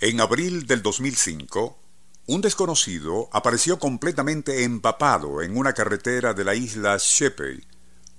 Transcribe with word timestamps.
En 0.00 0.20
abril 0.20 0.68
del 0.68 0.80
2005, 0.80 1.76
un 2.26 2.40
desconocido 2.40 3.28
apareció 3.32 3.80
completamente 3.80 4.62
empapado 4.62 5.42
en 5.42 5.56
una 5.56 5.72
carretera 5.72 6.34
de 6.34 6.44
la 6.44 6.54
isla 6.54 6.96
Sheppey, 7.00 7.66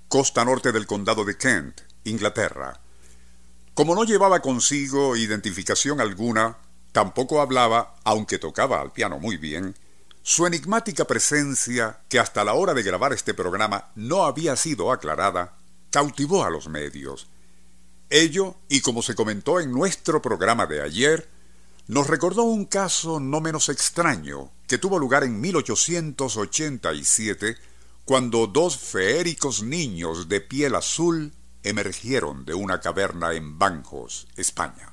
costa 0.06 0.44
norte 0.44 0.72
del 0.72 0.86
condado 0.86 1.24
de 1.24 1.38
Kent, 1.38 1.80
Inglaterra. 2.04 2.82
Como 3.72 3.94
no 3.94 4.04
llevaba 4.04 4.40
consigo 4.40 5.16
identificación 5.16 6.02
alguna, 6.02 6.58
tampoco 6.92 7.40
hablaba, 7.40 7.96
aunque 8.04 8.38
tocaba 8.38 8.82
al 8.82 8.92
piano 8.92 9.18
muy 9.18 9.38
bien, 9.38 9.74
su 10.22 10.46
enigmática 10.46 11.06
presencia, 11.06 12.00
que 12.10 12.18
hasta 12.18 12.44
la 12.44 12.52
hora 12.52 12.74
de 12.74 12.82
grabar 12.82 13.14
este 13.14 13.32
programa 13.32 13.90
no 13.94 14.24
había 14.24 14.54
sido 14.56 14.92
aclarada, 14.92 15.56
cautivó 15.90 16.44
a 16.44 16.50
los 16.50 16.68
medios. 16.68 17.28
Ello, 18.10 18.56
y 18.68 18.82
como 18.82 19.00
se 19.00 19.14
comentó 19.14 19.60
en 19.60 19.72
nuestro 19.72 20.20
programa 20.20 20.66
de 20.66 20.82
ayer, 20.82 21.39
nos 21.90 22.06
recordó 22.06 22.44
un 22.44 22.64
caso 22.66 23.18
no 23.18 23.40
menos 23.40 23.68
extraño 23.68 24.52
que 24.68 24.78
tuvo 24.78 25.00
lugar 25.00 25.24
en 25.24 25.40
1887, 25.40 27.56
cuando 28.04 28.46
dos 28.46 28.78
feéricos 28.78 29.64
niños 29.64 30.28
de 30.28 30.40
piel 30.40 30.76
azul 30.76 31.32
emergieron 31.64 32.44
de 32.44 32.54
una 32.54 32.80
caverna 32.80 33.32
en 33.32 33.58
Banjos, 33.58 34.28
España. 34.36 34.92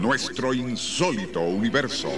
Nuestro 0.00 0.54
insólito 0.54 1.40
universo. 1.40 2.12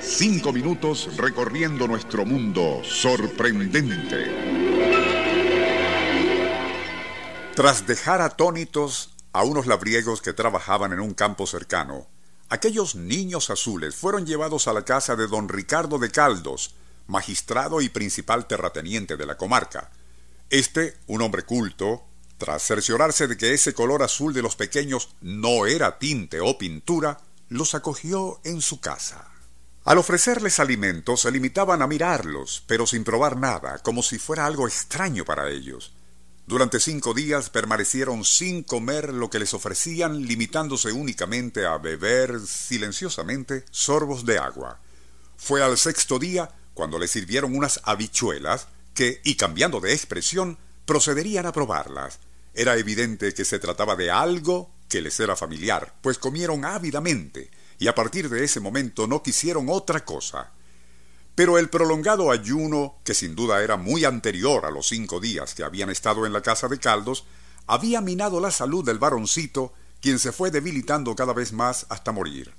Cinco 0.00 0.52
minutos 0.52 1.16
recorriendo 1.16 1.88
nuestro 1.88 2.24
mundo 2.24 2.82
sorprendente. 2.84 4.67
Tras 7.58 7.88
dejar 7.88 8.22
atónitos 8.22 9.10
a 9.32 9.42
unos 9.42 9.66
labriegos 9.66 10.22
que 10.22 10.32
trabajaban 10.32 10.92
en 10.92 11.00
un 11.00 11.12
campo 11.12 11.44
cercano, 11.44 12.06
aquellos 12.48 12.94
niños 12.94 13.50
azules 13.50 13.96
fueron 13.96 14.26
llevados 14.26 14.68
a 14.68 14.72
la 14.72 14.84
casa 14.84 15.16
de 15.16 15.26
don 15.26 15.48
Ricardo 15.48 15.98
de 15.98 16.12
Caldos, 16.12 16.76
magistrado 17.08 17.80
y 17.80 17.88
principal 17.88 18.46
terrateniente 18.46 19.16
de 19.16 19.26
la 19.26 19.36
comarca. 19.36 19.90
Este, 20.50 20.98
un 21.08 21.20
hombre 21.20 21.42
culto, 21.42 22.04
tras 22.36 22.62
cerciorarse 22.62 23.26
de 23.26 23.36
que 23.36 23.52
ese 23.52 23.74
color 23.74 24.04
azul 24.04 24.32
de 24.32 24.42
los 24.42 24.54
pequeños 24.54 25.08
no 25.20 25.66
era 25.66 25.98
tinte 25.98 26.38
o 26.40 26.58
pintura, 26.58 27.18
los 27.48 27.74
acogió 27.74 28.38
en 28.44 28.62
su 28.62 28.78
casa. 28.78 29.32
Al 29.82 29.98
ofrecerles 29.98 30.60
alimentos 30.60 31.22
se 31.22 31.32
limitaban 31.32 31.82
a 31.82 31.88
mirarlos, 31.88 32.62
pero 32.68 32.86
sin 32.86 33.02
probar 33.02 33.36
nada, 33.36 33.80
como 33.80 34.04
si 34.04 34.20
fuera 34.20 34.46
algo 34.46 34.68
extraño 34.68 35.24
para 35.24 35.50
ellos. 35.50 35.92
Durante 36.48 36.80
cinco 36.80 37.12
días 37.12 37.50
permanecieron 37.50 38.24
sin 38.24 38.62
comer 38.62 39.12
lo 39.12 39.28
que 39.28 39.38
les 39.38 39.52
ofrecían, 39.52 40.22
limitándose 40.22 40.92
únicamente 40.92 41.66
a 41.66 41.76
beber 41.76 42.40
silenciosamente 42.40 43.66
sorbos 43.70 44.24
de 44.24 44.38
agua. 44.38 44.80
Fue 45.36 45.62
al 45.62 45.76
sexto 45.76 46.18
día 46.18 46.48
cuando 46.72 46.98
les 46.98 47.10
sirvieron 47.10 47.54
unas 47.54 47.82
habichuelas 47.84 48.68
que, 48.94 49.20
y 49.24 49.34
cambiando 49.34 49.78
de 49.80 49.92
expresión, 49.92 50.56
procederían 50.86 51.44
a 51.44 51.52
probarlas. 51.52 52.18
Era 52.54 52.78
evidente 52.78 53.34
que 53.34 53.44
se 53.44 53.58
trataba 53.58 53.94
de 53.94 54.10
algo 54.10 54.70
que 54.88 55.02
les 55.02 55.20
era 55.20 55.36
familiar, 55.36 55.96
pues 56.00 56.16
comieron 56.16 56.64
ávidamente, 56.64 57.50
y 57.78 57.88
a 57.88 57.94
partir 57.94 58.30
de 58.30 58.42
ese 58.42 58.60
momento 58.60 59.06
no 59.06 59.22
quisieron 59.22 59.66
otra 59.68 60.02
cosa. 60.02 60.50
Pero 61.38 61.56
el 61.56 61.68
prolongado 61.70 62.32
ayuno, 62.32 62.96
que 63.04 63.14
sin 63.14 63.36
duda 63.36 63.62
era 63.62 63.76
muy 63.76 64.04
anterior 64.04 64.66
a 64.66 64.72
los 64.72 64.88
cinco 64.88 65.20
días 65.20 65.54
que 65.54 65.62
habían 65.62 65.88
estado 65.88 66.26
en 66.26 66.32
la 66.32 66.40
casa 66.40 66.66
de 66.66 66.80
caldos, 66.80 67.26
había 67.68 68.00
minado 68.00 68.40
la 68.40 68.50
salud 68.50 68.84
del 68.84 68.98
varoncito, 68.98 69.72
quien 70.00 70.18
se 70.18 70.32
fue 70.32 70.50
debilitando 70.50 71.14
cada 71.14 71.32
vez 71.32 71.52
más 71.52 71.86
hasta 71.90 72.10
morir. 72.10 72.52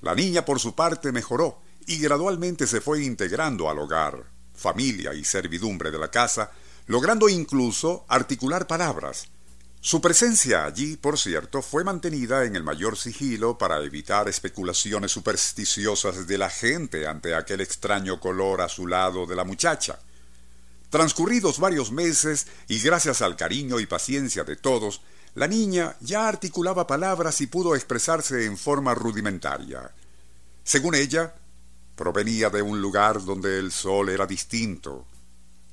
La 0.00 0.14
niña, 0.14 0.46
por 0.46 0.58
su 0.58 0.74
parte, 0.74 1.12
mejoró 1.12 1.60
y 1.86 1.98
gradualmente 1.98 2.66
se 2.66 2.80
fue 2.80 3.04
integrando 3.04 3.68
al 3.68 3.78
hogar, 3.78 4.24
familia 4.54 5.12
y 5.12 5.22
servidumbre 5.22 5.90
de 5.90 5.98
la 5.98 6.10
casa, 6.10 6.50
logrando 6.86 7.28
incluso 7.28 8.06
articular 8.08 8.66
palabras, 8.66 9.28
su 9.80 10.00
presencia 10.00 10.64
allí, 10.64 10.96
por 10.96 11.18
cierto, 11.18 11.62
fue 11.62 11.84
mantenida 11.84 12.44
en 12.44 12.56
el 12.56 12.64
mayor 12.64 12.96
sigilo 12.96 13.56
para 13.58 13.80
evitar 13.82 14.28
especulaciones 14.28 15.12
supersticiosas 15.12 16.26
de 16.26 16.36
la 16.36 16.50
gente 16.50 17.06
ante 17.06 17.34
aquel 17.34 17.60
extraño 17.60 18.18
color 18.18 18.60
azulado 18.60 19.24
de 19.24 19.36
la 19.36 19.44
muchacha. 19.44 20.00
Transcurridos 20.90 21.60
varios 21.60 21.92
meses, 21.92 22.48
y 22.66 22.80
gracias 22.80 23.22
al 23.22 23.36
cariño 23.36 23.78
y 23.78 23.86
paciencia 23.86 24.42
de 24.42 24.56
todos, 24.56 25.00
la 25.34 25.46
niña 25.46 25.94
ya 26.00 26.26
articulaba 26.26 26.88
palabras 26.88 27.40
y 27.40 27.46
pudo 27.46 27.76
expresarse 27.76 28.46
en 28.46 28.58
forma 28.58 28.94
rudimentaria. 28.94 29.92
Según 30.64 30.96
ella, 30.96 31.34
provenía 31.94 32.50
de 32.50 32.62
un 32.62 32.80
lugar 32.80 33.24
donde 33.24 33.58
el 33.60 33.70
sol 33.70 34.08
era 34.08 34.26
distinto, 34.26 35.06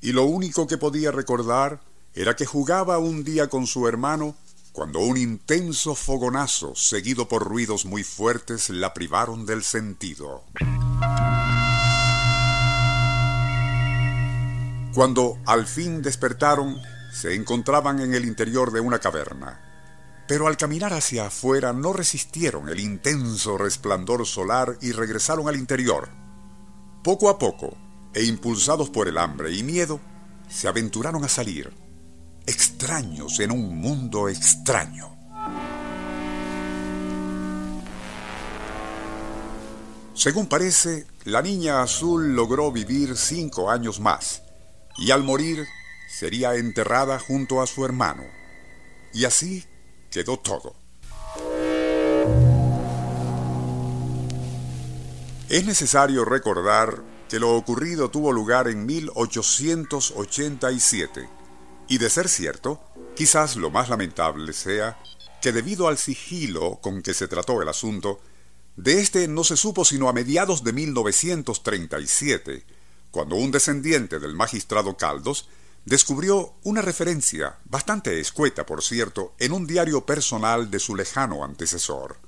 y 0.00 0.12
lo 0.12 0.24
único 0.24 0.66
que 0.68 0.78
podía 0.78 1.10
recordar 1.10 1.80
era 2.16 2.34
que 2.34 2.46
jugaba 2.46 2.96
un 2.96 3.24
día 3.24 3.48
con 3.48 3.66
su 3.66 3.86
hermano 3.86 4.34
cuando 4.72 5.00
un 5.00 5.18
intenso 5.18 5.94
fogonazo, 5.94 6.74
seguido 6.74 7.28
por 7.28 7.44
ruidos 7.44 7.84
muy 7.84 8.04
fuertes, 8.04 8.70
la 8.70 8.94
privaron 8.94 9.44
del 9.44 9.62
sentido. 9.62 10.42
Cuando 14.94 15.38
al 15.44 15.66
fin 15.66 16.00
despertaron, 16.00 16.80
se 17.12 17.34
encontraban 17.34 18.00
en 18.00 18.14
el 18.14 18.24
interior 18.24 18.72
de 18.72 18.80
una 18.80 18.98
caverna. 18.98 19.60
Pero 20.26 20.46
al 20.46 20.56
caminar 20.56 20.94
hacia 20.94 21.26
afuera 21.26 21.74
no 21.74 21.92
resistieron 21.92 22.70
el 22.70 22.80
intenso 22.80 23.58
resplandor 23.58 24.26
solar 24.26 24.78
y 24.80 24.92
regresaron 24.92 25.48
al 25.48 25.56
interior. 25.56 26.08
Poco 27.04 27.28
a 27.28 27.38
poco, 27.38 27.76
e 28.14 28.24
impulsados 28.24 28.88
por 28.88 29.06
el 29.06 29.18
hambre 29.18 29.52
y 29.52 29.62
miedo, 29.62 30.00
se 30.48 30.66
aventuraron 30.66 31.24
a 31.24 31.28
salir 31.28 31.85
en 32.88 33.50
un 33.50 33.80
mundo 33.80 34.28
extraño. 34.28 35.16
Según 40.14 40.46
parece, 40.46 41.04
la 41.24 41.42
niña 41.42 41.82
azul 41.82 42.36
logró 42.36 42.70
vivir 42.70 43.16
cinco 43.16 43.70
años 43.70 43.98
más 43.98 44.44
y 44.98 45.10
al 45.10 45.24
morir 45.24 45.66
sería 46.08 46.54
enterrada 46.54 47.18
junto 47.18 47.60
a 47.60 47.66
su 47.66 47.84
hermano. 47.84 48.22
Y 49.12 49.24
así 49.24 49.64
quedó 50.08 50.38
todo. 50.38 50.76
Es 55.48 55.66
necesario 55.66 56.24
recordar 56.24 57.02
que 57.28 57.40
lo 57.40 57.56
ocurrido 57.56 58.10
tuvo 58.10 58.30
lugar 58.30 58.68
en 58.68 58.86
1887 58.86 61.35
y 61.88 61.98
de 61.98 62.10
ser 62.10 62.28
cierto, 62.28 62.80
quizás 63.14 63.56
lo 63.56 63.70
más 63.70 63.88
lamentable 63.88 64.52
sea 64.52 64.98
que 65.40 65.52
debido 65.52 65.88
al 65.88 65.98
sigilo 65.98 66.80
con 66.82 67.02
que 67.02 67.14
se 67.14 67.28
trató 67.28 67.62
el 67.62 67.68
asunto, 67.68 68.20
de 68.76 69.00
este 69.00 69.28
no 69.28 69.44
se 69.44 69.56
supo 69.56 69.84
sino 69.84 70.08
a 70.08 70.12
mediados 70.12 70.64
de 70.64 70.72
1937, 70.72 72.64
cuando 73.10 73.36
un 73.36 73.50
descendiente 73.50 74.18
del 74.18 74.34
magistrado 74.34 74.96
Caldos 74.96 75.48
descubrió 75.84 76.54
una 76.64 76.82
referencia, 76.82 77.58
bastante 77.64 78.20
escueta 78.20 78.66
por 78.66 78.82
cierto, 78.82 79.34
en 79.38 79.52
un 79.52 79.66
diario 79.66 80.04
personal 80.04 80.70
de 80.70 80.80
su 80.80 80.96
lejano 80.96 81.44
antecesor. 81.44 82.25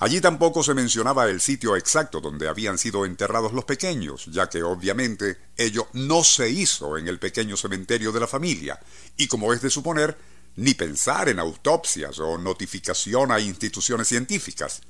Allí 0.00 0.20
tampoco 0.20 0.62
se 0.62 0.74
mencionaba 0.74 1.26
el 1.26 1.40
sitio 1.40 1.74
exacto 1.74 2.20
donde 2.20 2.48
habían 2.48 2.78
sido 2.78 3.04
enterrados 3.04 3.52
los 3.52 3.64
pequeños, 3.64 4.26
ya 4.26 4.48
que 4.48 4.62
obviamente 4.62 5.38
ello 5.56 5.88
no 5.92 6.22
se 6.22 6.48
hizo 6.48 6.96
en 6.96 7.08
el 7.08 7.18
pequeño 7.18 7.56
cementerio 7.56 8.12
de 8.12 8.20
la 8.20 8.28
familia, 8.28 8.78
y 9.16 9.26
como 9.26 9.52
es 9.52 9.60
de 9.60 9.70
suponer, 9.70 10.16
ni 10.54 10.74
pensar 10.74 11.28
en 11.28 11.40
autopsias 11.40 12.20
o 12.20 12.38
notificación 12.38 13.32
a 13.32 13.40
instituciones 13.40 14.06
científicas. 14.06 14.82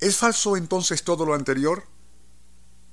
¿Es 0.00 0.16
falso 0.16 0.56
entonces 0.56 1.04
todo 1.04 1.24
lo 1.24 1.34
anterior? 1.34 1.84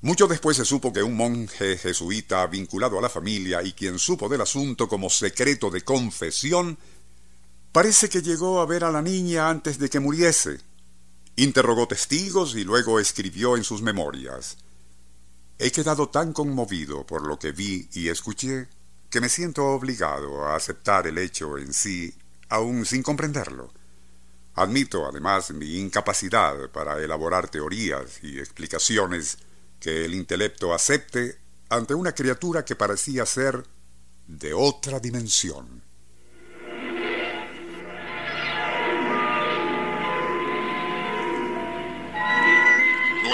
Mucho 0.01 0.27
después 0.27 0.57
se 0.57 0.65
supo 0.65 0.93
que 0.93 1.01
un 1.01 1.15
monje 1.15 1.77
jesuita 1.77 2.45
vinculado 2.45 2.99
a 2.99 3.01
la 3.01 3.09
familia 3.09 3.63
y 3.63 3.73
quien 3.73 3.97
supo 3.97 4.29
del 4.29 4.41
asunto 4.41 4.87
como 4.87 5.09
secreto 5.09 5.71
de 5.71 5.81
confesión, 5.81 6.77
parece 7.71 8.07
que 8.07 8.21
llegó 8.21 8.61
a 8.61 8.67
ver 8.67 8.83
a 8.83 8.91
la 8.91 9.01
niña 9.01 9.49
antes 9.49 9.79
de 9.79 9.89
que 9.89 9.99
muriese, 9.99 10.59
Interrogó 11.35 11.87
testigos 11.87 12.55
y 12.55 12.63
luego 12.63 12.99
escribió 12.99 13.55
en 13.57 13.63
sus 13.63 13.81
memorias. 13.81 14.57
He 15.57 15.71
quedado 15.71 16.09
tan 16.09 16.33
conmovido 16.33 17.05
por 17.05 17.25
lo 17.25 17.37
que 17.39 17.51
vi 17.51 17.87
y 17.93 18.09
escuché 18.09 18.67
que 19.09 19.21
me 19.21 19.29
siento 19.29 19.65
obligado 19.67 20.45
a 20.45 20.55
aceptar 20.55 21.07
el 21.07 21.17
hecho 21.17 21.57
en 21.57 21.73
sí, 21.73 22.15
aun 22.49 22.85
sin 22.85 23.03
comprenderlo. 23.03 23.71
Admito 24.55 25.05
además 25.05 25.51
mi 25.51 25.77
incapacidad 25.77 26.69
para 26.71 26.97
elaborar 27.01 27.49
teorías 27.49 28.23
y 28.23 28.39
explicaciones 28.39 29.37
que 29.79 30.05
el 30.05 30.13
intelecto 30.13 30.73
acepte 30.73 31.39
ante 31.69 31.93
una 31.93 32.13
criatura 32.13 32.65
que 32.65 32.75
parecía 32.75 33.25
ser 33.25 33.65
de 34.27 34.53
otra 34.53 34.99
dimensión. 34.99 35.80